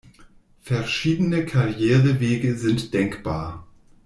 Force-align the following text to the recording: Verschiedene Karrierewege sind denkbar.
Verschiedene 0.63 1.45
Karrierewege 1.45 2.57
sind 2.57 2.91
denkbar. 2.95 3.67